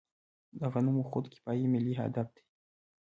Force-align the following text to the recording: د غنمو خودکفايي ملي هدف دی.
د 0.59 0.61
غنمو 0.73 1.03
خودکفايي 1.11 1.65
ملي 1.73 1.93
هدف 2.01 2.27
دی. 2.35 2.43